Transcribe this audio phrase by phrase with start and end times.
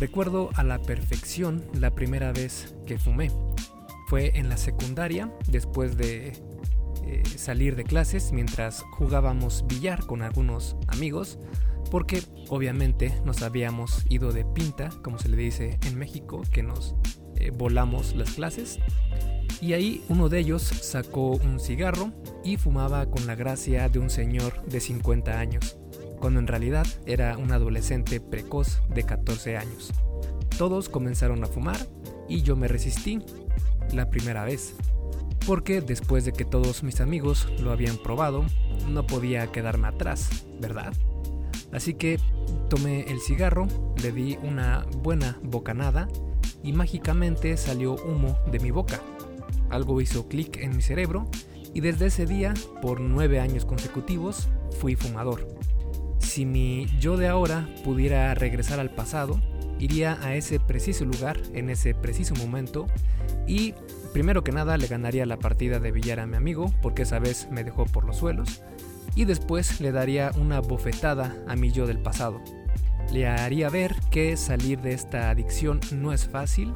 [0.00, 3.30] Recuerdo a la perfección la primera vez que fumé.
[4.08, 6.32] Fue en la secundaria, después de
[7.04, 11.38] eh, salir de clases, mientras jugábamos billar con algunos amigos,
[11.90, 16.94] porque obviamente nos habíamos ido de pinta, como se le dice en México, que nos
[17.36, 18.78] eh, volamos las clases.
[19.60, 22.10] Y ahí uno de ellos sacó un cigarro
[22.42, 25.76] y fumaba con la gracia de un señor de 50 años,
[26.20, 29.92] cuando en realidad era un adolescente precoz de 14 años.
[30.58, 31.78] Todos comenzaron a fumar
[32.28, 33.20] y yo me resistí
[33.92, 34.74] la primera vez,
[35.46, 38.44] porque después de que todos mis amigos lo habían probado,
[38.88, 40.92] no podía quedarme atrás, ¿verdad?
[41.72, 42.18] Así que
[42.68, 43.66] tomé el cigarro,
[44.02, 46.08] le di una buena bocanada
[46.62, 49.00] y mágicamente salió humo de mi boca.
[49.70, 51.28] Algo hizo clic en mi cerebro
[51.72, 54.48] y desde ese día, por nueve años consecutivos,
[54.80, 55.46] fui fumador.
[56.20, 59.40] Si mi yo de ahora pudiera regresar al pasado,
[59.80, 62.86] iría a ese preciso lugar, en ese preciso momento,
[63.46, 63.74] y
[64.12, 67.48] primero que nada le ganaría la partida de billar a mi amigo, porque esa vez
[67.50, 68.62] me dejó por los suelos,
[69.14, 72.40] y después le daría una bofetada a mi yo del pasado.
[73.10, 76.72] Le haría ver que salir de esta adicción no es fácil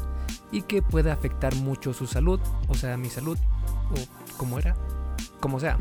[0.50, 3.38] y que puede afectar mucho su salud, o sea, mi salud,
[3.90, 4.74] o como era,
[5.38, 5.78] como sea.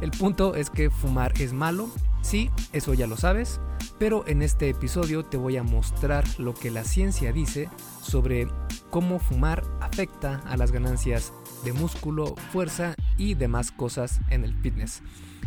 [0.00, 1.88] El punto es que fumar es malo,
[2.26, 3.60] sí, eso ya lo sabes,
[4.00, 7.68] pero en este episodio te voy a mostrar lo que la ciencia dice
[8.02, 8.48] sobre
[8.90, 11.32] cómo fumar afecta a las ganancias
[11.64, 15.02] de músculo, fuerza y demás cosas en el fitness.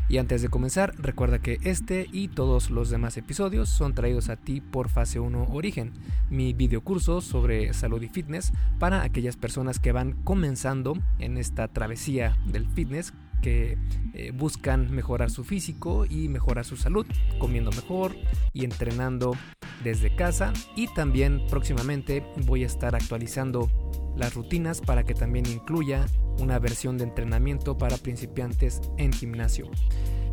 [0.07, 4.37] Y antes de comenzar, recuerda que este y todos los demás episodios son traídos a
[4.37, 5.91] ti por Fase 1 Origen,
[6.29, 12.37] mi videocurso sobre salud y fitness para aquellas personas que van comenzando en esta travesía
[12.45, 13.77] del fitness que
[14.13, 17.05] eh, buscan mejorar su físico y mejorar su salud,
[17.39, 18.15] comiendo mejor
[18.53, 19.35] y entrenando
[19.83, 20.53] desde casa.
[20.75, 23.69] Y también próximamente voy a estar actualizando
[24.15, 26.05] las rutinas para que también incluya
[26.39, 29.69] una versión de entrenamiento para principiantes en gimnasio.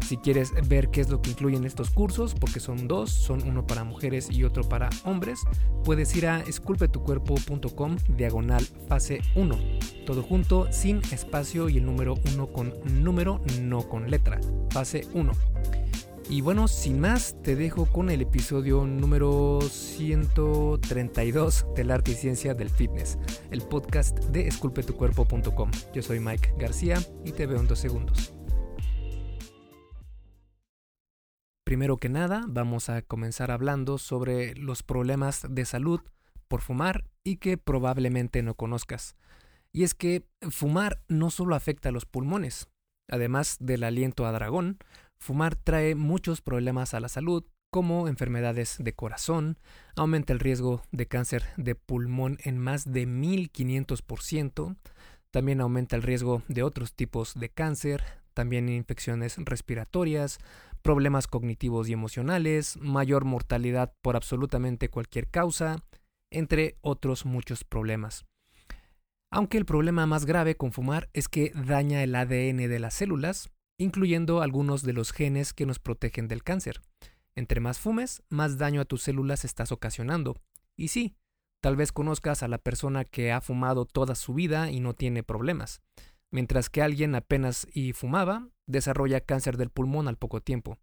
[0.06, 3.66] Si quieres ver qué es lo que incluyen estos cursos, porque son dos, son uno
[3.66, 5.40] para mujeres y otro para hombres,
[5.82, 9.58] puedes ir a esculpetucuerpo.com diagonal fase 1.
[10.06, 12.72] Todo junto, sin espacio y el número 1 con
[13.02, 14.38] número, no con letra.
[14.70, 15.32] Fase 1.
[16.30, 22.54] Y bueno, sin más, te dejo con el episodio número 132 del arte y ciencia
[22.54, 23.18] del fitness,
[23.50, 25.72] el podcast de esculpetucuerpo.com.
[25.92, 28.35] Yo soy Mike García y te veo en dos segundos.
[31.66, 36.00] Primero que nada, vamos a comenzar hablando sobre los problemas de salud
[36.46, 39.16] por fumar y que probablemente no conozcas.
[39.72, 42.68] Y es que fumar no solo afecta a los pulmones,
[43.08, 44.78] además del aliento a dragón,
[45.18, 49.58] Fumar trae muchos problemas a la salud, como enfermedades de corazón,
[49.96, 54.76] aumenta el riesgo de cáncer de pulmón en más de 1500%,
[55.30, 60.38] también aumenta el riesgo de otros tipos de cáncer, también infecciones respiratorias,
[60.86, 65.82] problemas cognitivos y emocionales, mayor mortalidad por absolutamente cualquier causa,
[66.30, 68.24] entre otros muchos problemas.
[69.32, 73.50] Aunque el problema más grave con fumar es que daña el ADN de las células,
[73.80, 76.80] incluyendo algunos de los genes que nos protegen del cáncer.
[77.34, 80.36] Entre más fumes, más daño a tus células estás ocasionando.
[80.76, 81.16] Y sí,
[81.60, 85.24] tal vez conozcas a la persona que ha fumado toda su vida y no tiene
[85.24, 85.80] problemas,
[86.30, 90.78] mientras que alguien apenas y fumaba desarrolla cáncer del pulmón al poco tiempo.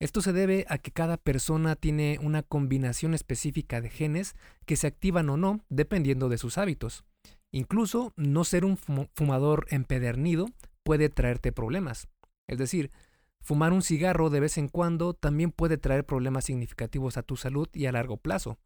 [0.00, 4.86] Esto se debe a que cada persona tiene una combinación específica de genes que se
[4.86, 7.04] activan o no dependiendo de sus hábitos.
[7.50, 10.46] Incluso no ser un fumador empedernido
[10.84, 12.08] puede traerte problemas.
[12.46, 12.92] Es decir,
[13.40, 17.68] fumar un cigarro de vez en cuando también puede traer problemas significativos a tu salud
[17.72, 18.58] y a largo plazo.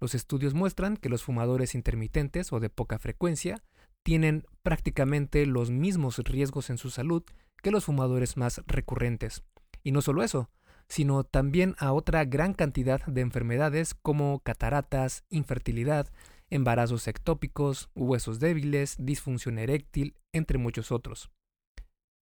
[0.00, 3.62] Los estudios muestran que los fumadores intermitentes o de poca frecuencia
[4.04, 7.24] tienen prácticamente los mismos riesgos en su salud
[7.62, 9.42] que los fumadores más recurrentes.
[9.82, 10.50] Y no solo eso,
[10.88, 16.08] sino también a otra gran cantidad de enfermedades como cataratas, infertilidad,
[16.50, 21.30] embarazos ectópicos, huesos débiles, disfunción eréctil, entre muchos otros.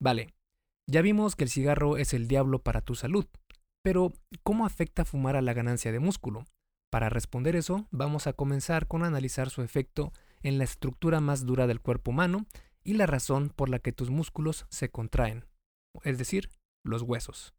[0.01, 0.33] Vale,
[0.89, 3.27] ya vimos que el cigarro es el diablo para tu salud,
[3.83, 4.13] pero
[4.43, 6.45] ¿cómo afecta fumar a la ganancia de músculo?
[6.91, 10.13] Para responder eso, vamos a comenzar con analizar su efecto
[10.43, 12.47] en la estructura más dura del cuerpo humano
[12.85, 15.47] y la razón por la que tus músculos se contraen,
[16.05, 16.51] es decir,
[16.83, 17.55] los huesos.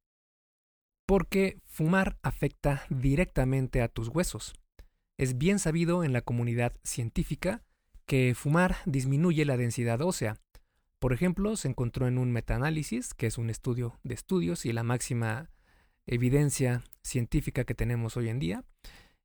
[1.06, 4.54] Porque fumar afecta directamente a tus huesos.
[5.18, 7.64] Es bien sabido en la comunidad científica
[8.06, 10.40] que fumar disminuye la densidad ósea,
[11.04, 14.84] por ejemplo, se encontró en un metaanálisis, que es un estudio de estudios y la
[14.84, 15.50] máxima
[16.06, 18.64] evidencia científica que tenemos hoy en día,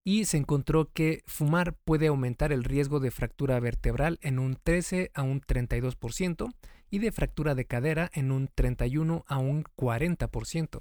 [0.08, 5.10] y se encontró que fumar puede aumentar el riesgo de fractura vertebral en un 13
[5.12, 6.50] a un 32%
[6.88, 10.80] y de fractura de cadera en un 31 a un 40%.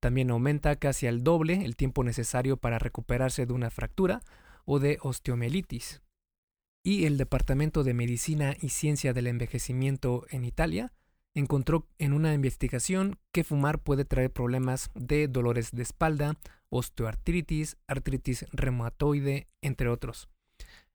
[0.00, 4.20] También aumenta casi al doble el tiempo necesario para recuperarse de una fractura
[4.64, 6.02] o de osteomielitis.
[6.82, 10.92] Y el Departamento de Medicina y Ciencia del Envejecimiento en Italia
[11.34, 16.34] encontró en una investigación que fumar puede traer problemas de dolores de espalda,
[16.70, 20.28] osteoartritis, artritis reumatoide, entre otros.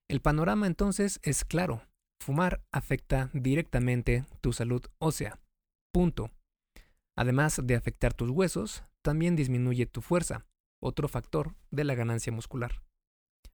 [0.08, 1.82] El panorama entonces es claro.
[2.20, 5.40] Fumar afecta directamente tu salud ósea.
[5.92, 6.30] Punto.
[7.16, 10.46] Además de afectar tus huesos, también disminuye tu fuerza,
[10.80, 12.84] otro factor de la ganancia muscular.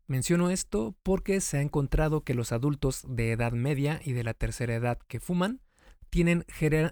[0.07, 4.33] Menciono esto porque se ha encontrado que los adultos de edad media y de la
[4.33, 5.61] tercera edad que fuman
[6.09, 6.45] tienen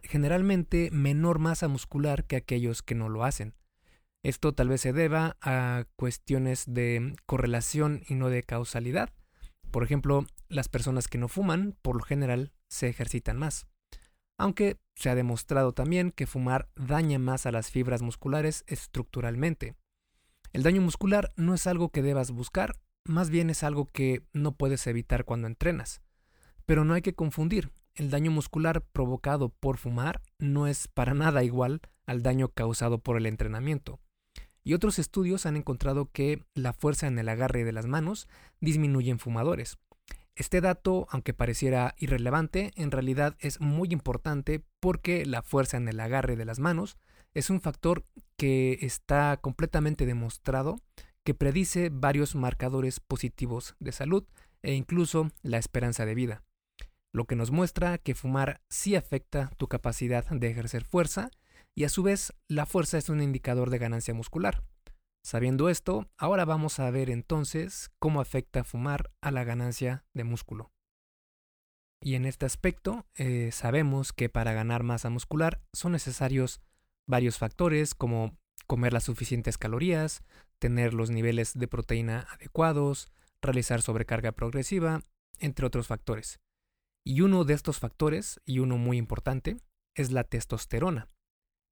[0.04, 3.54] generalmente menor masa muscular que aquellos que no lo hacen.
[4.26, 9.12] Esto tal vez se deba a cuestiones de correlación y no de causalidad.
[9.70, 13.68] Por ejemplo, las personas que no fuman, por lo general, se ejercitan más.
[14.40, 19.76] Aunque se ha demostrado también que fumar daña más a las fibras musculares estructuralmente.
[20.54, 24.54] El daño muscular no es algo que debas buscar, más bien es algo que no
[24.56, 26.02] puedes evitar cuando entrenas.
[26.66, 31.44] Pero no hay que confundir, el daño muscular provocado por fumar no es para nada
[31.44, 34.00] igual al daño causado por el entrenamiento.
[34.66, 38.28] Y otros estudios han encontrado que la fuerza en el agarre de las manos
[38.60, 39.78] disminuye en fumadores.
[40.36, 46.00] Este dato, aunque pareciera irrelevante, en realidad es muy importante porque la fuerza en el
[46.00, 46.98] agarre de las manos
[47.34, 48.04] es un factor
[48.36, 50.82] que está completamente demostrado
[51.24, 54.26] que predice varios marcadores positivos de salud
[54.62, 56.44] e incluso la esperanza de vida
[57.16, 61.32] lo que nos muestra que fumar sí afecta tu capacidad de ejercer fuerza
[61.76, 64.64] y a su vez la fuerza es un indicador de ganancia muscular.
[65.24, 70.72] Sabiendo esto, ahora vamos a ver entonces cómo afecta fumar a la ganancia de músculo.
[72.02, 76.62] Y en este aspecto eh, sabemos que para ganar masa muscular son necesarios
[77.08, 78.38] varios factores como
[78.68, 80.24] comer las suficientes calorías,
[80.60, 83.12] tener los niveles de proteína adecuados,
[83.42, 85.02] realizar sobrecarga progresiva,
[85.40, 86.40] entre otros factores.
[87.04, 89.58] Y uno de estos factores, y uno muy importante,
[89.94, 91.10] es la testosterona.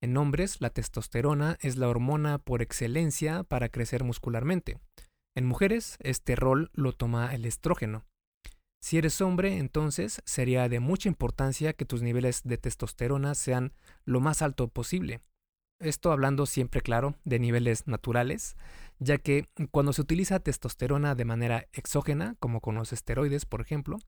[0.04, 4.78] En hombres, la testosterona es la hormona por excelencia para crecer muscularmente.
[5.34, 8.04] En mujeres, este rol lo toma el estrógeno.
[8.82, 13.72] Si eres hombre, entonces sería de mucha importancia que tus niveles de testosterona sean
[14.04, 15.22] lo más alto posible.
[15.80, 18.58] Esto hablando siempre claro de niveles naturales,
[19.00, 24.00] ya que cuando se utiliza testosterona de manera exógena, como con los esteroides, por ejemplo,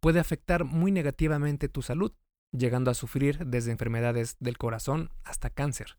[0.00, 2.12] puede afectar muy negativamente tu salud,
[2.52, 5.96] llegando a sufrir desde enfermedades del corazón hasta cáncer.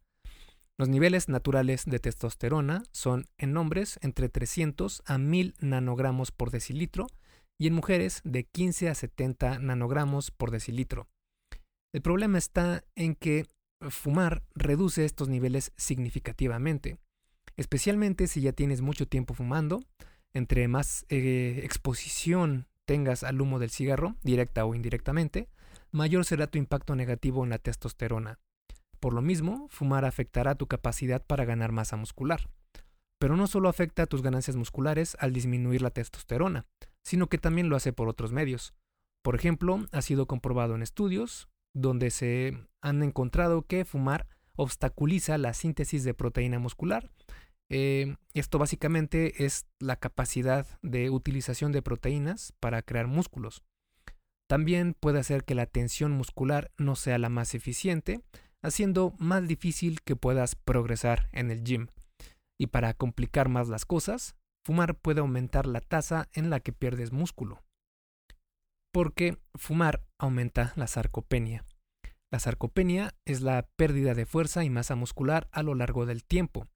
[0.77, 7.07] Los niveles naturales de testosterona son en hombres entre 300 a 1000 nanogramos por decilitro
[7.59, 11.07] y en mujeres de 15 a 70 nanogramos por decilitro.
[11.93, 13.45] El problema está en que
[13.89, 16.97] fumar reduce estos niveles significativamente,
[17.57, 19.83] especialmente si ya tienes mucho tiempo fumando.
[20.33, 25.49] Entre más eh, exposición tengas al humo del cigarro, directa o indirectamente,
[25.91, 28.39] mayor será tu impacto negativo en la testosterona.
[28.99, 32.49] Por lo mismo, fumar afectará tu capacidad para ganar masa muscular.
[33.19, 36.65] Pero no solo afecta a tus ganancias musculares al disminuir la testosterona,
[37.03, 38.73] sino que también lo hace por otros medios.
[39.23, 45.53] Por ejemplo, ha sido comprobado en estudios donde se han encontrado que fumar obstaculiza la
[45.53, 47.09] síntesis de proteína muscular
[47.73, 53.63] eh, esto básicamente es la capacidad de utilización de proteínas para crear músculos.
[54.51, 58.19] También puede hacer que la tensión muscular no sea la más eficiente,
[58.61, 61.87] haciendo más difícil que puedas progresar en el gym.
[62.59, 67.13] Y para complicar más las cosas, fumar puede aumentar la tasa en la que pierdes
[67.13, 67.63] músculo.
[68.91, 71.63] Porque fumar aumenta la sarcopenia.
[72.29, 76.67] La sarcopenia es la pérdida de fuerza y masa muscular a lo largo del tiempo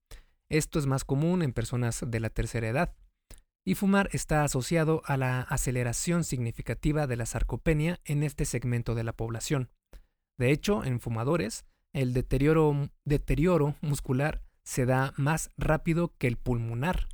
[0.49, 2.93] esto es más común en personas de la tercera edad.
[3.67, 9.03] Y fumar está asociado a la aceleración significativa de la sarcopenia en este segmento de
[9.03, 9.71] la población.
[10.37, 17.07] De hecho, en fumadores, el deterioro, muscular se da más rápido que el pulmonar.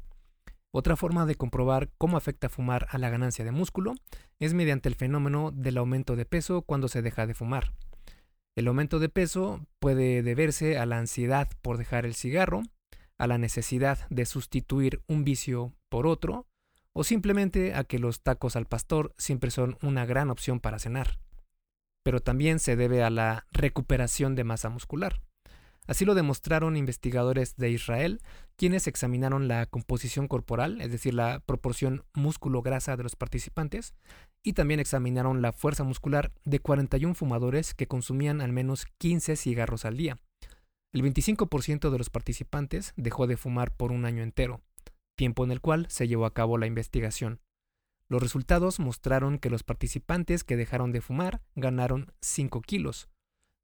[0.72, 3.94] Otra forma de comprobar cómo afecta fumar a la ganancia de músculo
[4.40, 7.74] es mediante el fenómeno del aumento de peso cuando se deja de fumar.
[8.58, 12.64] El aumento de peso puede deberse a la ansiedad por dejar el cigarro,
[13.22, 16.48] a la necesidad de sustituir un vicio por otro,
[16.92, 21.20] o simplemente a que los tacos al pastor siempre son una gran opción para cenar.
[22.02, 25.22] Pero también se debe a la recuperación de masa muscular.
[25.86, 28.22] Así lo demostraron investigadores de Israel,
[28.56, 33.94] quienes examinaron la composición corporal, es decir, la proporción músculo-grasa de los participantes,
[34.42, 39.86] y también examinaron la fuerza muscular de 41 fumadores que consumían al menos 15 cigarros
[39.86, 40.18] al día.
[40.94, 44.62] El 25% de los participantes dejó de fumar por un año entero,
[45.16, 47.40] tiempo en el cual se llevó a cabo la investigación.
[48.10, 53.08] Los resultados mostraron que los participantes que dejaron de fumar ganaron 5 kilos.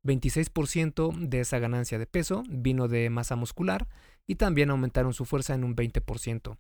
[0.05, 3.89] 26% de esa ganancia de peso vino de masa muscular
[4.25, 6.57] y también aumentaron su fuerza en un 20%.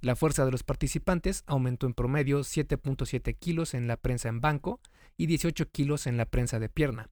[0.00, 4.80] La fuerza de los participantes aumentó en promedio 7.7 kilos en la prensa en banco
[5.16, 7.10] y 18 kilos en la prensa de pierna.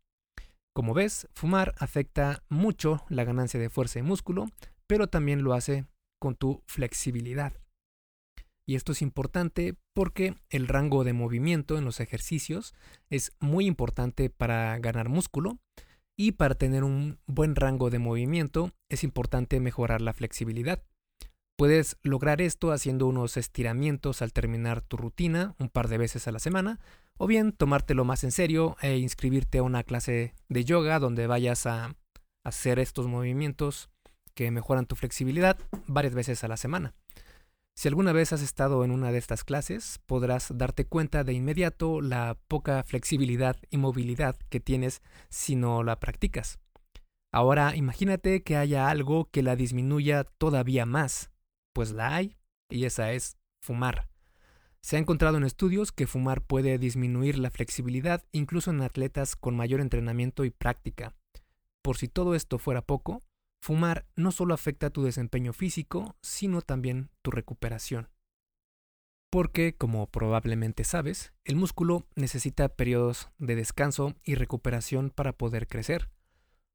[0.74, 4.46] Como ves, fumar afecta mucho la ganancia de fuerza y músculo,
[4.86, 5.86] pero también lo hace
[6.20, 7.52] con tu flexibilidad.
[8.66, 12.74] Y esto es importante porque el rango de movimiento en los ejercicios
[13.08, 15.58] es muy importante para ganar músculo
[16.18, 20.82] y para tener un buen rango de movimiento es importante mejorar la flexibilidad.
[21.58, 26.30] Puedes lograr esto haciendo unos estiramientos al terminar tu rutina un par de veces a
[26.30, 26.78] la semana,
[27.16, 31.66] o bien tomártelo más en serio e inscribirte a una clase de yoga donde vayas
[31.66, 31.96] a
[32.44, 33.90] hacer estos movimientos
[34.34, 36.94] que mejoran tu flexibilidad varias veces a la semana.
[37.74, 42.00] Si alguna vez has estado en una de estas clases, podrás darte cuenta de inmediato
[42.00, 46.60] la poca flexibilidad y movilidad que tienes si no la practicas.
[47.32, 51.32] Ahora imagínate que haya algo que la disminuya todavía más,
[51.78, 52.36] pues la hay,
[52.68, 54.08] y esa es fumar.
[54.80, 59.54] Se ha encontrado en estudios que fumar puede disminuir la flexibilidad incluso en atletas con
[59.54, 61.14] mayor entrenamiento y práctica.
[61.80, 63.22] Por si todo esto fuera poco,
[63.60, 68.08] Fumar no solo afecta tu desempeño físico, sino también tu recuperación.
[69.30, 76.10] Porque, como probablemente sabes, el músculo necesita periodos de descanso y recuperación para poder crecer.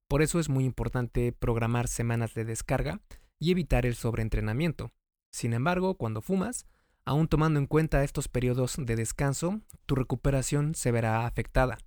[0.07, 3.01] Por eso es muy importante programar semanas de descarga
[3.44, 4.94] y evitar el sobreentrenamiento.
[5.30, 6.66] Sin embargo, cuando fumas,
[7.04, 11.78] aún tomando en cuenta estos periodos de descanso, tu recuperación se verá afectada.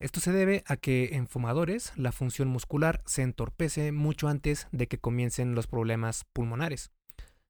[0.00, 4.88] Esto se debe a que en fumadores la función muscular se entorpece mucho antes de
[4.88, 6.90] que comiencen los problemas pulmonares.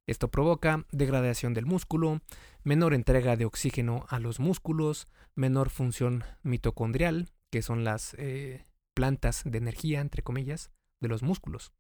[0.09, 2.21] Esto provoca degradación del músculo,
[2.65, 9.43] menor entrega de oxígeno a los músculos, menor función mitocondrial, que son las eh, plantas
[9.45, 11.73] de energía, entre comillas, de los músculos.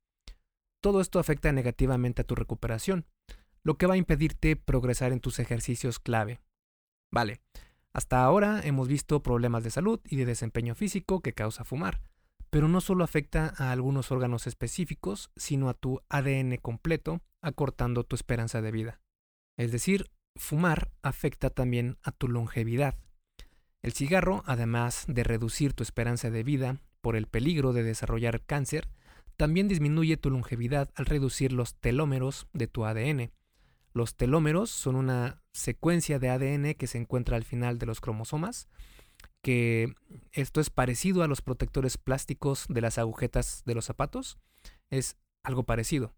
[0.88, 3.04] Todo esto afecta negativamente a tu recuperación,
[3.62, 6.40] lo que va a impedirte progresar en tus ejercicios clave.
[7.12, 7.42] Vale,
[7.92, 12.00] hasta ahora hemos visto problemas de salud y de desempeño físico que causa fumar,
[12.48, 18.16] pero no solo afecta a algunos órganos específicos, sino a tu ADN completo, acortando tu
[18.16, 19.02] esperanza de vida.
[19.58, 22.94] Es decir, fumar afecta también a tu longevidad.
[23.82, 28.88] El cigarro, además de reducir tu esperanza de vida por el peligro de desarrollar cáncer,
[29.38, 33.30] también disminuye tu longevidad al reducir los telómeros de tu ADN,
[33.94, 38.68] los telómeros son una secuencia de ADN que se encuentra al final de los cromosomas,
[39.42, 39.94] que
[40.32, 44.38] esto es parecido a los protectores plásticos de las agujetas de los zapatos,
[44.90, 46.14] es algo parecido.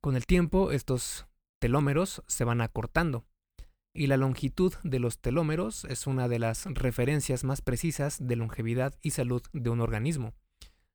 [0.00, 1.26] Con el tiempo estos
[1.58, 3.26] telómeros se van acortando
[3.92, 8.94] y la longitud de los telómeros es una de las referencias más precisas de longevidad
[9.02, 10.32] y salud de un organismo.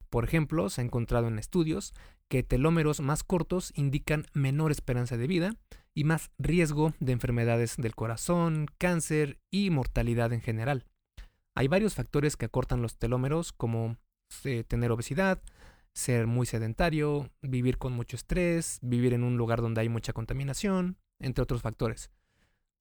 [0.10, 1.94] Por ejemplo, se ha encontrado en estudios
[2.28, 5.56] que telómeros más cortos indican menor esperanza de vida
[5.94, 10.86] y más riesgo de enfermedades del corazón, cáncer y mortalidad en general.
[11.56, 13.98] Hay varios factores que acortan los telómeros como
[14.44, 15.42] eh, tener obesidad,
[15.94, 20.98] ser muy sedentario, vivir con mucho estrés, vivir en un lugar donde hay mucha contaminación,
[21.20, 22.12] entre otros factores.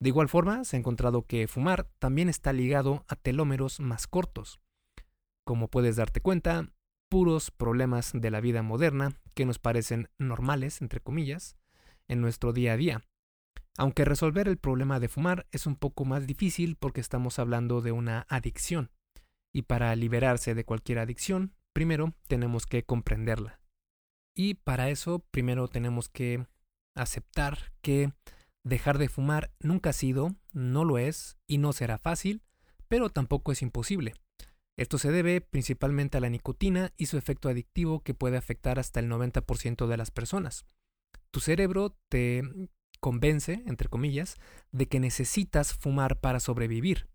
[0.00, 4.60] De igual forma, se ha encontrado que fumar también está ligado a telómeros más cortos.
[5.44, 6.68] Como puedes darte cuenta,
[7.14, 11.56] puros problemas de la vida moderna que nos parecen normales, entre comillas,
[12.08, 13.04] en nuestro día a día.
[13.78, 17.92] Aunque resolver el problema de fumar es un poco más difícil porque estamos hablando de
[17.92, 18.90] una adicción.
[19.54, 23.60] Y para liberarse de cualquier adicción, primero tenemos que comprenderla.
[24.34, 26.48] Y para eso, primero tenemos que
[26.96, 28.12] aceptar que
[28.64, 32.42] dejar de fumar nunca ha sido, no lo es y no será fácil,
[32.88, 34.14] pero tampoco es imposible.
[34.76, 39.00] Esto se debe principalmente a la nicotina y su efecto adictivo que puede afectar hasta
[39.00, 40.66] el 90% de las personas.
[41.30, 42.42] Tu cerebro te
[43.00, 44.36] convence, entre comillas,
[44.72, 47.08] de que necesitas fumar para sobrevivir.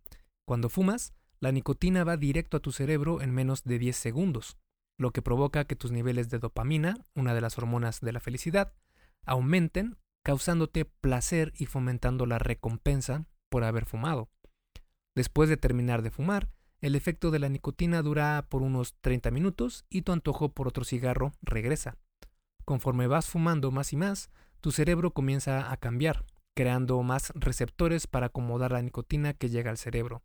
[0.46, 4.58] Cuando fumas, la nicotina va directo a tu cerebro en menos de 10 segundos,
[4.98, 8.74] lo que provoca que tus niveles de dopamina, una de las hormonas de la felicidad,
[9.26, 14.30] aumenten, causándote placer y fomentando la recompensa por haber fumado.
[15.16, 16.50] Después de terminar de fumar,
[16.82, 20.84] el efecto de la nicotina dura por unos 30 minutos y tu antojo por otro
[20.84, 21.98] cigarro regresa.
[22.66, 24.30] Conforme vas fumando más y más,
[24.62, 29.78] tu cerebro comienza a cambiar, creando más receptores para acomodar la nicotina que llega al
[29.78, 30.22] cerebro.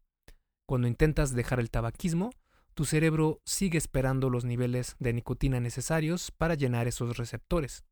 [0.67, 2.31] Cuando intentas dejar el tabaquismo,
[2.75, 7.85] tu cerebro sigue esperando los niveles de nicotina necesarios para llenar esos receptores.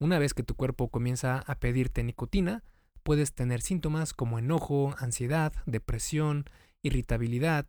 [0.00, 2.62] Una vez que tu cuerpo comienza a pedirte nicotina,
[3.02, 6.44] puedes tener síntomas como enojo, ansiedad, depresión,
[6.82, 7.66] irritabilidad,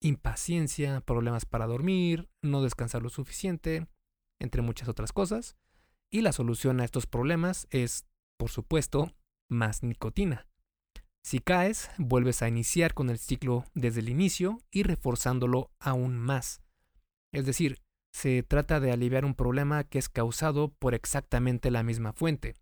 [0.00, 3.86] impaciencia, problemas para dormir, no descansar lo suficiente,
[4.40, 5.56] entre muchas otras cosas.
[6.10, 8.06] Y la solución a estos problemas es,
[8.38, 9.12] por supuesto,
[9.48, 10.46] más nicotina.
[11.22, 16.62] Si caes, vuelves a iniciar con el ciclo desde el inicio y reforzándolo aún más.
[17.32, 22.12] Es decir, se trata de aliviar un problema que es causado por exactamente la misma
[22.12, 22.54] fuente.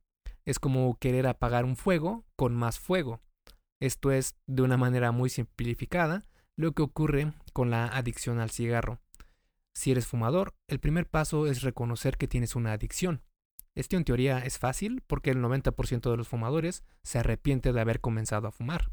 [0.45, 3.21] Es como querer apagar un fuego con más fuego.
[3.80, 6.25] Esto es, de una manera muy simplificada,
[6.59, 8.99] lo que ocurre con la adicción al cigarro.
[9.75, 13.23] Si eres fumador, el primer paso es reconocer que tienes una adicción.
[13.77, 18.00] Esto en teoría es fácil porque el 90% de los fumadores se arrepiente de haber
[18.00, 18.91] comenzado a fumar.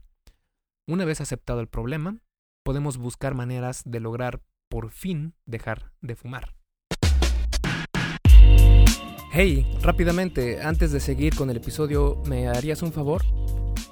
[0.88, 2.20] Una vez aceptado el problema,
[2.64, 6.56] podemos buscar maneras de lograr por fin dejar de fumar.
[9.32, 13.24] Hey, rápidamente, antes de seguir con el episodio, ¿me harías un favor?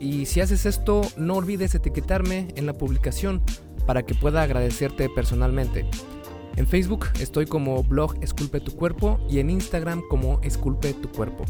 [0.00, 3.44] Y si haces esto, no olvides etiquetarme en la publicación
[3.86, 5.84] para que pueda agradecerte personalmente.
[6.56, 11.44] En Facebook estoy como blog Esculpe tu cuerpo y en Instagram como Esculpe tu cuerpo.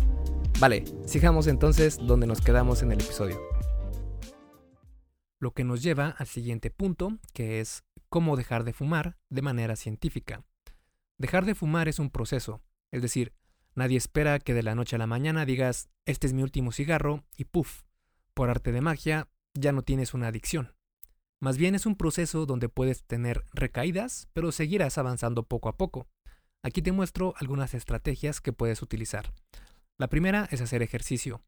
[0.58, 3.40] Vale, sigamos entonces donde nos quedamos en el episodio.
[5.38, 9.76] Lo que nos lleva al siguiente punto, que es cómo dejar de fumar de manera
[9.76, 10.44] científica.
[11.18, 13.32] Dejar de fumar es un proceso, es decir,
[13.76, 17.24] nadie espera que de la noche a la mañana digas, este es mi último cigarro
[17.36, 17.82] y puff,
[18.34, 20.74] por arte de magia, ya no tienes una adicción.
[21.40, 26.06] Más bien es un proceso donde puedes tener recaídas, pero seguirás avanzando poco a poco.
[26.62, 29.32] Aquí te muestro algunas estrategias que puedes utilizar.
[29.96, 31.42] La primera es hacer ejercicio.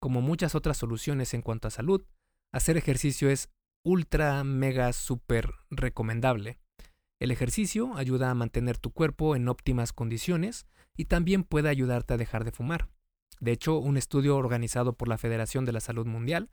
[0.00, 2.04] Como muchas otras soluciones en cuanto a salud,
[2.52, 3.48] hacer ejercicio es
[3.82, 6.58] ultra, mega, super recomendable.
[7.18, 12.18] El ejercicio ayuda a mantener tu cuerpo en óptimas condiciones y también puede ayudarte a
[12.18, 12.88] dejar de fumar.
[13.40, 16.50] De hecho, un estudio organizado por la Federación de la Salud Mundial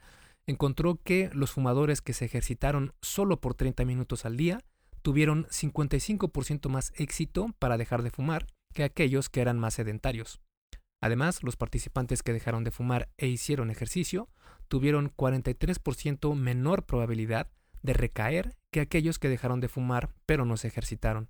[0.47, 4.59] encontró que los fumadores que se ejercitaron solo por 30 minutos al día
[5.01, 10.41] tuvieron 55% más éxito para dejar de fumar que aquellos que eran más sedentarios.
[11.01, 14.29] Además, los participantes que dejaron de fumar e hicieron ejercicio
[14.67, 17.51] tuvieron 43% menor probabilidad
[17.83, 21.29] de recaer que aquellos que dejaron de fumar pero no se ejercitaron.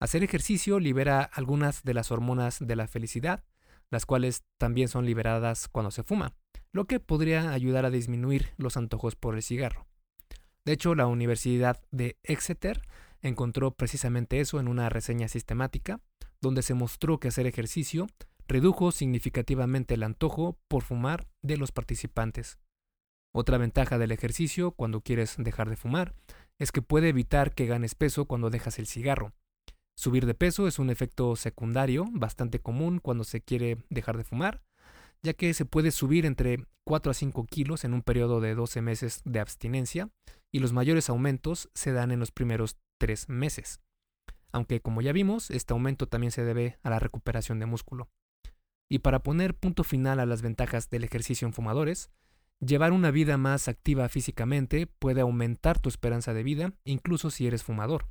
[0.00, 3.44] Hacer ejercicio libera algunas de las hormonas de la felicidad,
[3.90, 6.34] las cuales también son liberadas cuando se fuma
[6.72, 9.86] lo que podría ayudar a disminuir los antojos por el cigarro.
[10.64, 12.82] De hecho, la Universidad de Exeter
[13.22, 16.00] encontró precisamente eso en una reseña sistemática,
[16.40, 18.06] donde se mostró que hacer ejercicio
[18.46, 22.58] redujo significativamente el antojo por fumar de los participantes.
[23.32, 26.14] Otra ventaja del ejercicio cuando quieres dejar de fumar
[26.58, 29.32] es que puede evitar que ganes peso cuando dejas el cigarro.
[29.98, 34.62] Subir de peso es un efecto secundario bastante común cuando se quiere dejar de fumar,
[35.24, 38.80] ya que se puede subir entre 4 a 5 kilos en un periodo de 12
[38.80, 40.08] meses de abstinencia
[40.52, 43.80] y los mayores aumentos se dan en los primeros 3 meses.
[44.52, 48.08] Aunque como ya vimos, este aumento también se debe a la recuperación de músculo.
[48.88, 52.12] Y para poner punto final a las ventajas del ejercicio en fumadores,
[52.60, 57.64] llevar una vida más activa físicamente puede aumentar tu esperanza de vida, incluso si eres
[57.64, 58.06] fumador.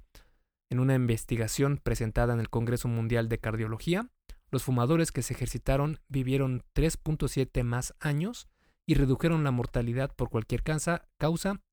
[0.70, 4.10] En una investigación presentada en el Congreso Mundial de Cardiología,
[4.50, 8.48] los fumadores que se ejercitaron vivieron 3.7 más años
[8.86, 11.10] y redujeron la mortalidad por cualquier causa,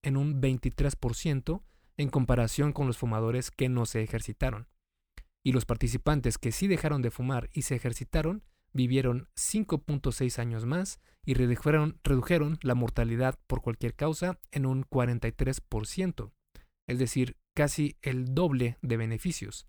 [0.02, 1.62] en un 23%
[1.96, 4.68] en comparación con los fumadores que no se ejercitaron.
[5.44, 8.42] Y los participantes que sí dejaron de fumar y se ejercitaron
[8.74, 16.32] vivieron 5.6 años más y redujeron, la mortalidad por cualquier causa en un 43%,
[16.86, 19.66] es decir, casi el doble de beneficios.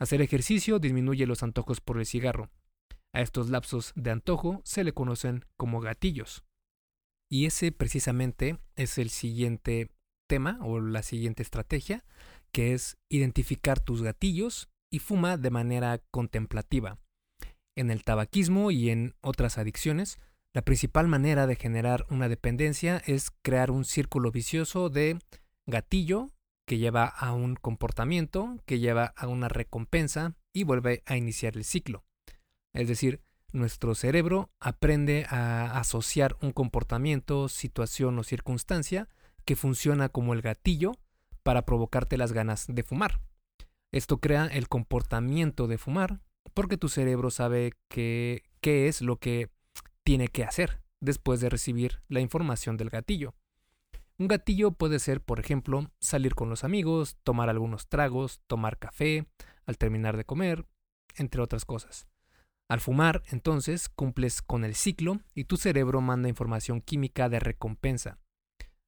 [0.00, 2.50] Hacer ejercicio disminuye los antojos por el cigarro.
[3.12, 6.44] A estos lapsos de antojo se le conocen como gatillos.
[7.30, 9.90] Y ese precisamente es el siguiente
[10.26, 12.04] tema o la siguiente estrategia
[12.52, 16.98] que es identificar tus gatillos y fuma de manera contemplativa.
[17.74, 20.18] En el tabaquismo y en otras adicciones,
[20.52, 25.18] la principal manera de generar una dependencia es crear un círculo vicioso de
[25.66, 26.28] gatillo
[26.66, 31.64] que lleva a un comportamiento, que lleva a una recompensa y vuelve a iniciar el
[31.64, 32.04] ciclo.
[32.72, 33.20] Es decir,
[33.52, 39.08] nuestro cerebro aprende a asociar un comportamiento, situación o circunstancia
[39.44, 40.92] que funciona como el gatillo
[41.42, 43.20] para provocarte las ganas de fumar.
[43.92, 46.20] Esto crea el comportamiento de fumar
[46.54, 49.50] porque tu cerebro sabe qué es lo que
[50.04, 53.34] tiene que hacer después de recibir la información del gatillo.
[54.22, 59.26] Un gatillo puede ser, por ejemplo, salir con los amigos, tomar algunos tragos, tomar café,
[59.66, 60.64] al terminar de comer,
[61.16, 62.06] entre otras cosas.
[62.68, 68.20] Al fumar, entonces, cumples con el ciclo y tu cerebro manda información química de recompensa.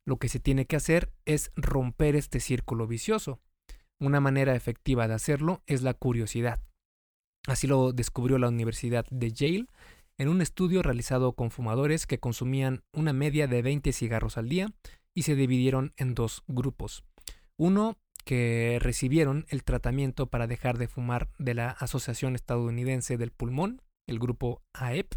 [0.06, 3.40] Lo que se tiene que hacer es romper este círculo vicioso.
[3.98, 6.60] Una manera efectiva de hacerlo es la curiosidad.
[7.48, 9.66] Así lo descubrió la Universidad de Yale
[10.16, 14.72] en un estudio realizado con fumadores que consumían una media de 20 cigarros al día
[15.14, 17.04] y se dividieron en dos grupos.
[17.56, 23.82] Uno que recibieron el tratamiento para dejar de fumar de la Asociación Estadounidense del Pulmón,
[24.06, 25.14] el grupo AEP,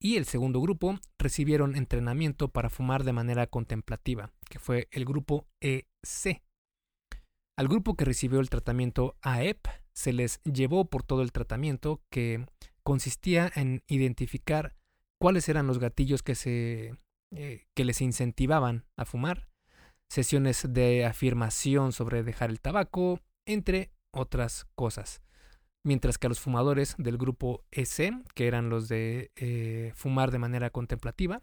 [0.00, 5.46] y el segundo grupo recibieron entrenamiento para fumar de manera contemplativa, que fue el grupo
[5.60, 6.42] EC.
[7.58, 12.44] Al grupo que recibió el tratamiento AEP se les llevó por todo el tratamiento que
[12.82, 14.76] consistía en identificar
[15.18, 16.94] cuáles eran los gatillos que, se,
[17.30, 19.48] eh, que les incentivaban a fumar,
[20.08, 25.20] sesiones de afirmación sobre dejar el tabaco, entre otras cosas
[25.86, 30.40] mientras que a los fumadores del grupo EC, que eran los de eh, fumar de
[30.40, 31.42] manera contemplativa,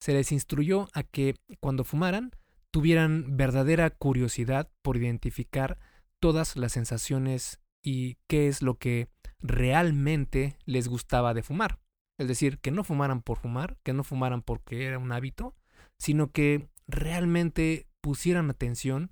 [0.00, 2.32] se les instruyó a que cuando fumaran
[2.72, 5.78] tuvieran verdadera curiosidad por identificar
[6.20, 9.08] todas las sensaciones y qué es lo que
[9.38, 11.78] realmente les gustaba de fumar.
[12.18, 15.54] Es decir, que no fumaran por fumar, que no fumaran porque era un hábito,
[15.98, 19.10] sino que realmente pusieran atención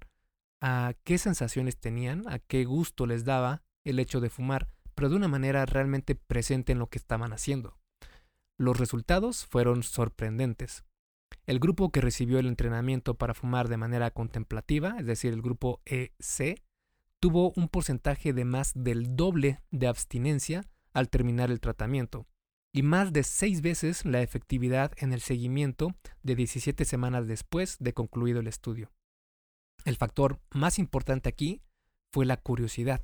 [0.60, 5.16] a qué sensaciones tenían, a qué gusto les daba el hecho de fumar, pero de
[5.16, 7.76] una manera realmente presente en lo que estaban haciendo.
[8.56, 10.84] Los resultados fueron sorprendentes.
[11.46, 15.82] El grupo que recibió el entrenamiento para fumar de manera contemplativa, es decir, el grupo
[15.84, 16.62] EC,
[17.20, 20.64] tuvo un porcentaje de más del doble de abstinencia
[20.94, 22.26] al terminar el tratamiento
[22.74, 27.94] y más de seis veces la efectividad en el seguimiento de 17 semanas después de
[27.94, 28.92] concluido el estudio.
[29.86, 31.62] El factor más importante aquí
[32.12, 33.02] fue la curiosidad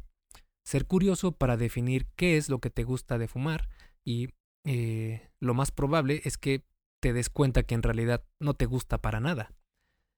[0.70, 3.68] ser curioso para definir qué es lo que te gusta de fumar
[4.04, 4.28] y
[4.64, 6.64] eh, lo más probable es que
[7.00, 9.52] te des cuenta que en realidad no te gusta para nada.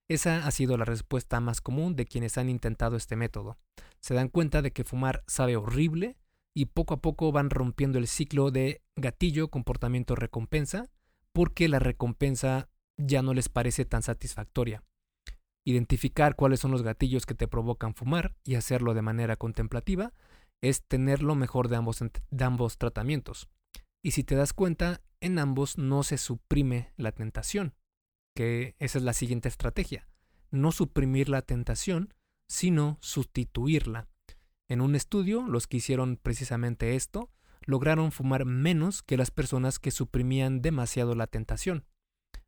[0.09, 3.57] Esa ha sido la respuesta más común de quienes han intentado este método.
[4.01, 6.19] Se dan cuenta de que fumar sabe horrible
[6.55, 10.91] y poco a poco van rompiendo el ciclo de gatillo, comportamiento, recompensa,
[11.33, 14.85] porque la recompensa ya no les parece tan satisfactoria.
[15.65, 20.13] Identificar cuáles son los gatillos que te provocan fumar y hacerlo de manera contemplativa
[20.61, 23.49] es tener lo mejor de ambos, de ambos tratamientos.
[24.03, 27.75] Y si te das cuenta, en ambos no se suprime la tentación,
[28.35, 30.09] que esa es la siguiente estrategia.
[30.51, 32.13] No suprimir la tentación,
[32.49, 34.09] sino sustituirla.
[34.73, 37.29] En un estudio, los que hicieron precisamente esto,
[37.61, 41.85] lograron fumar menos que las personas que suprimían demasiado la tentación.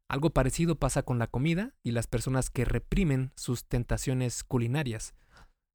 [0.08, 5.14] Algo parecido pasa con la comida y las personas que reprimen sus tentaciones culinarias.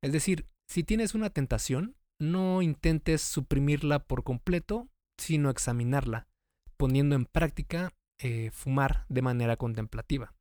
[0.01, 6.29] Es decir, si tienes una tentación, no intentes suprimirla por completo, sino examinarla,
[6.77, 10.33] poniendo en práctica eh, fumar de manera contemplativa.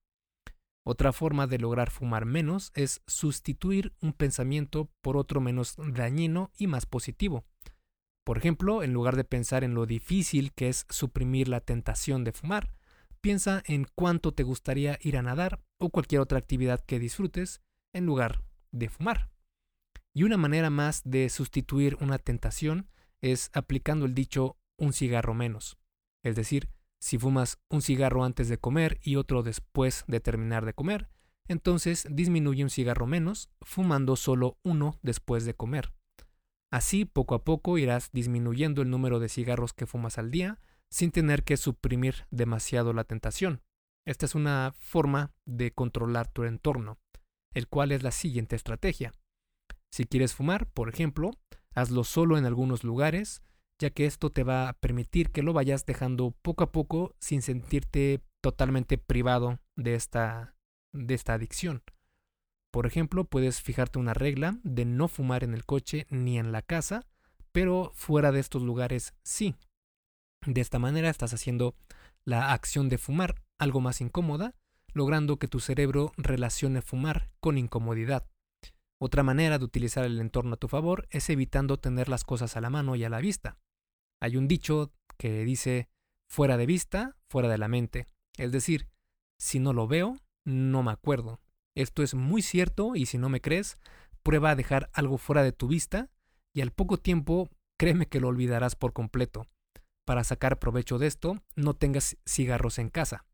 [0.90, 6.66] Otra forma de lograr fumar menos es sustituir un pensamiento por otro menos dañino y
[6.66, 7.44] más positivo.
[8.24, 12.33] Por ejemplo, en lugar de pensar en lo difícil que es suprimir la tentación de
[12.33, 12.72] fumar,
[13.20, 17.61] piensa en cuánto te gustaría ir a nadar o cualquier otra actividad que disfrutes
[17.92, 19.29] en lugar de fumar.
[20.14, 22.88] Y una manera más de sustituir una tentación
[23.20, 25.77] es aplicando el dicho un cigarro menos.
[26.22, 30.74] Es decir, si fumas un cigarro antes de comer y otro después de terminar de
[30.74, 31.08] comer,
[31.46, 35.92] entonces disminuye un cigarro menos fumando solo uno después de comer.
[36.70, 40.58] Así, poco a poco irás disminuyendo el número de cigarros que fumas al día
[40.90, 43.62] sin tener que suprimir demasiado la tentación.
[44.06, 46.98] Esta es una forma de controlar tu entorno,
[47.52, 49.12] el cual es la siguiente estrategia.
[49.90, 51.30] Si quieres fumar, por ejemplo,
[51.74, 53.42] hazlo solo en algunos lugares,
[53.78, 57.42] ya que esto te va a permitir que lo vayas dejando poco a poco sin
[57.42, 60.54] sentirte totalmente privado de esta,
[60.92, 61.82] de esta adicción.
[62.70, 66.62] Por ejemplo, puedes fijarte una regla de no fumar en el coche ni en la
[66.62, 67.06] casa,
[67.52, 69.54] pero fuera de estos lugares sí.
[70.46, 71.74] De esta manera estás haciendo
[72.24, 74.54] la acción de fumar algo más incómoda,
[74.92, 78.26] logrando que tu cerebro relacione fumar con incomodidad.
[79.00, 82.60] Otra manera de utilizar el entorno a tu favor es evitando tener las cosas a
[82.60, 83.58] la mano y a la vista.
[84.20, 85.88] Hay un dicho que dice
[86.28, 88.07] fuera de vista, fuera de la mente.
[88.37, 88.88] Es decir,
[89.38, 91.40] si no lo veo, no me acuerdo.
[91.76, 93.78] Esto es muy cierto y si no me crees,
[94.22, 96.11] prueba a dejar algo fuera de tu vista
[96.52, 99.46] y al poco tiempo créeme que lo olvidarás por completo.
[100.04, 103.24] Para sacar provecho de esto, no tengas cigarros en casa.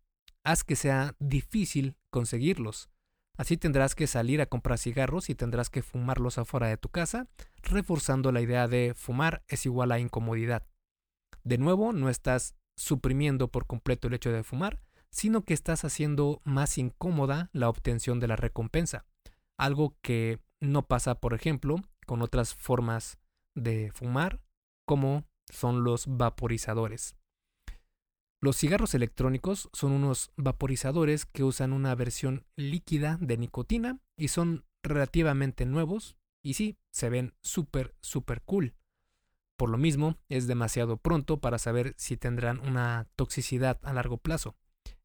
[0.44, 2.90] Haz que sea difícil conseguirlos.
[3.36, 7.28] Así tendrás que salir a comprar cigarros y tendrás que fumarlos afuera de tu casa,
[7.62, 10.66] reforzando la idea de fumar es igual a incomodidad.
[11.44, 14.80] De nuevo, no estás suprimiendo por completo el hecho de fumar,
[15.10, 19.04] sino que estás haciendo más incómoda la obtención de la recompensa,
[19.58, 21.76] algo que no pasa, por ejemplo,
[22.06, 23.18] con otras formas
[23.54, 24.40] de fumar,
[24.86, 27.16] como son los vaporizadores.
[28.42, 34.64] Los cigarros electrónicos son unos vaporizadores que usan una versión líquida de nicotina y son
[34.82, 38.74] relativamente nuevos y sí, se ven súper, súper cool.
[39.56, 44.56] Por lo mismo, es demasiado pronto para saber si tendrán una toxicidad a largo plazo.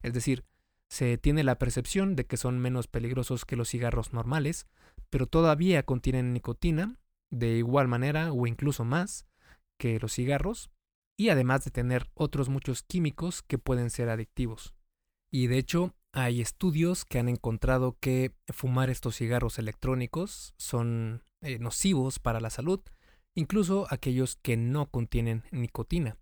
[0.02, 0.44] Es decir,
[0.88, 4.66] se tiene la percepción de que son menos peligrosos que los cigarros normales,
[5.08, 6.96] pero todavía contienen nicotina,
[7.30, 9.24] de igual manera o incluso más
[9.78, 10.70] que los cigarros,
[11.16, 14.74] y además de tener otros muchos químicos que pueden ser adictivos.
[15.30, 21.58] Y de hecho, hay estudios que han encontrado que fumar estos cigarros electrónicos son eh,
[21.60, 22.80] nocivos para la salud,
[23.34, 26.16] incluso aquellos que no contienen nicotina.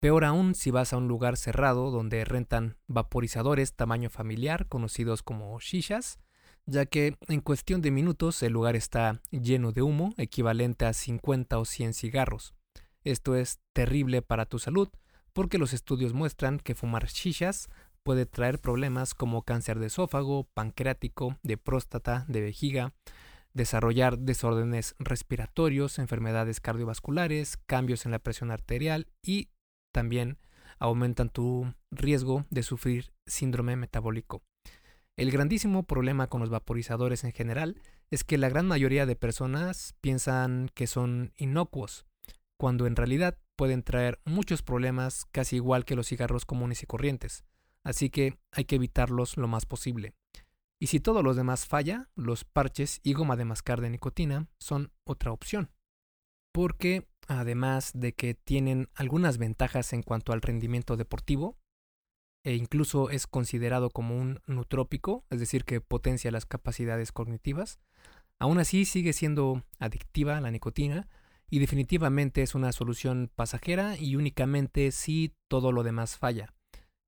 [0.00, 5.58] Peor aún si vas a un lugar cerrado donde rentan vaporizadores tamaño familiar conocidos como
[5.58, 6.20] shishas,
[6.66, 11.58] ya que en cuestión de minutos el lugar está lleno de humo equivalente a 50
[11.58, 12.54] o 100 cigarros.
[13.02, 14.88] Esto es terrible para tu salud
[15.32, 17.68] porque los estudios muestran que fumar shishas
[18.02, 22.94] puede traer problemas como cáncer de esófago, pancreático, de próstata, de vejiga,
[23.54, 29.48] desarrollar desórdenes respiratorios, enfermedades cardiovasculares, cambios en la presión arterial y
[29.92, 30.38] también
[30.78, 34.42] aumentan tu riesgo de sufrir síndrome metabólico.
[35.16, 37.80] El grandísimo problema con los vaporizadores en general
[38.10, 42.06] es que la gran mayoría de personas piensan que son inocuos,
[42.56, 47.44] cuando en realidad pueden traer muchos problemas casi igual que los cigarros comunes y corrientes,
[47.84, 50.14] así que hay que evitarlos lo más posible.
[50.80, 54.92] Y si todo lo demás falla, los parches y goma de mascar de nicotina son
[55.04, 55.70] otra opción.
[56.52, 61.58] Porque además de que tienen algunas ventajas en cuanto al rendimiento deportivo,
[62.44, 67.80] e incluso es considerado como un nutrópico, es decir, que potencia las capacidades cognitivas,
[68.38, 71.08] aún así sigue siendo adictiva la nicotina
[71.50, 76.54] y definitivamente es una solución pasajera y únicamente si todo lo demás falla.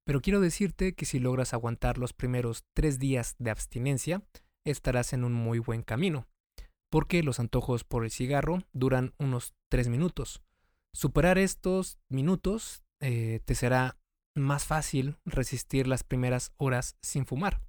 [0.04, 4.22] Pero quiero decirte que si logras aguantar los primeros tres días de abstinencia,
[4.64, 6.26] estarás en un muy buen camino
[6.90, 10.42] porque los antojos por el cigarro duran unos 3 minutos.
[10.92, 13.96] Superar estos minutos eh, te será
[14.34, 17.62] más fácil resistir las primeras horas sin fumar.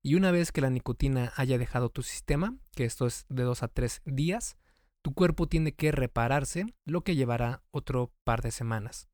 [0.00, 3.62] Y una vez que la nicotina haya dejado tu sistema, que esto es de 2
[3.62, 4.56] a 3 días,
[5.02, 9.08] tu cuerpo tiene que repararse, lo que llevará otro par de semanas.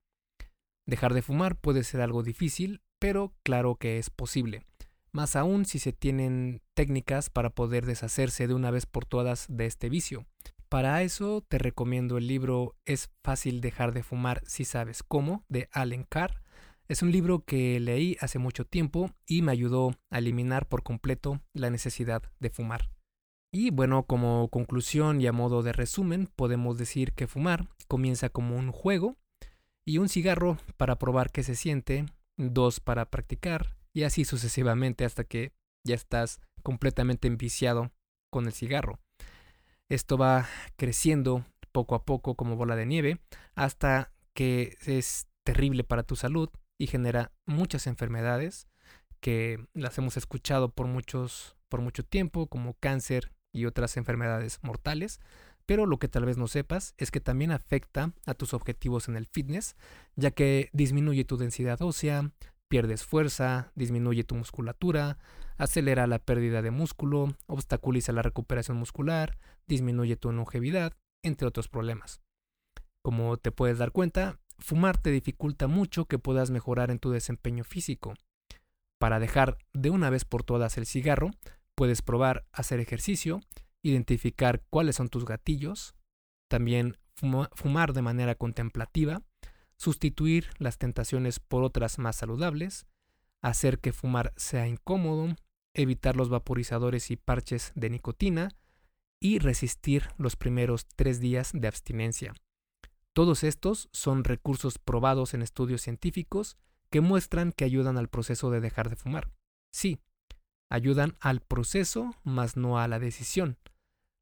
[0.88, 4.64] Dejar de fumar puede ser algo difícil, pero claro que es posible
[5.12, 9.66] más aún si se tienen técnicas para poder deshacerse de una vez por todas de
[9.66, 10.26] este vicio.
[10.68, 15.68] Para eso te recomiendo el libro Es fácil dejar de fumar si sabes cómo, de
[15.72, 16.42] Allen Carr.
[16.88, 21.40] Es un libro que leí hace mucho tiempo y me ayudó a eliminar por completo
[21.52, 22.90] la necesidad de fumar.
[23.50, 28.56] Y bueno, como conclusión y a modo de resumen, podemos decir que fumar comienza como
[28.56, 29.16] un juego
[29.88, 32.04] y un cigarro para probar qué se siente,
[32.36, 37.90] dos para practicar, y así sucesivamente hasta que ya estás completamente enviciado
[38.30, 39.00] con el cigarro.
[39.88, 40.46] Esto va
[40.76, 43.18] creciendo poco a poco como bola de nieve
[43.54, 48.68] hasta que es terrible para tu salud y genera muchas enfermedades
[49.20, 55.18] que las hemos escuchado por muchos por mucho tiempo como cáncer y otras enfermedades mortales,
[55.68, 59.16] pero lo que tal vez no sepas es que también afecta a tus objetivos en
[59.16, 59.76] el fitness,
[60.16, 62.32] ya que disminuye tu densidad ósea,
[62.68, 65.18] pierdes fuerza, disminuye tu musculatura,
[65.58, 72.22] acelera la pérdida de músculo, obstaculiza la recuperación muscular, disminuye tu longevidad, entre otros problemas.
[73.04, 77.62] Como te puedes dar cuenta, fumar te dificulta mucho que puedas mejorar en tu desempeño
[77.62, 78.14] físico.
[78.98, 81.32] Para dejar de una vez por todas el cigarro,
[81.78, 83.40] Puedes probar hacer ejercicio,
[83.82, 85.94] identificar cuáles son tus gatillos,
[86.48, 89.22] también fumar de manera contemplativa,
[89.76, 92.86] sustituir las tentaciones por otras más saludables,
[93.40, 95.36] hacer que fumar sea incómodo,
[95.74, 98.50] evitar los vaporizadores y parches de nicotina
[99.20, 102.34] y resistir los primeros tres días de abstinencia.
[103.12, 106.56] Todos estos son recursos probados en estudios científicos
[106.90, 109.30] que muestran que ayudan al proceso de dejar de fumar.
[109.72, 109.98] Sí,
[110.70, 113.58] ayudan al proceso, mas no a la decisión.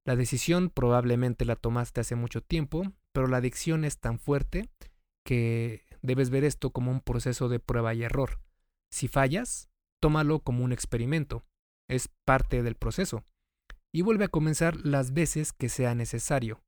[0.06, 4.70] La decisión probablemente la tomaste hace mucho tiempo, pero la adicción es tan fuerte
[5.24, 8.40] que debes ver esto como un proceso de prueba y error.
[8.88, 9.68] Si fallas,
[10.00, 11.44] tómalo como un experimento.
[11.88, 13.24] Es parte del proceso.
[13.92, 16.62] Y vuelve a comenzar las veces que sea necesario.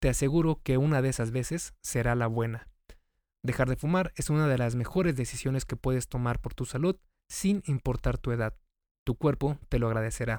[0.00, 2.68] Te aseguro que una de esas veces será la buena.
[3.42, 6.96] Dejar de fumar es una de las mejores decisiones que puedes tomar por tu salud
[7.28, 8.56] sin importar tu edad.
[9.04, 10.38] Tu cuerpo te lo agradecerá.